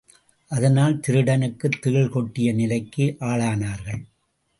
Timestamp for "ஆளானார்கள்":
3.19-4.01